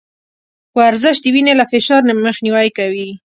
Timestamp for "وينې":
1.33-1.53